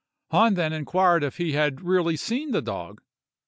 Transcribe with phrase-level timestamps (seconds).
[0.31, 3.03] Hahn then inquired if he had really seen the dog.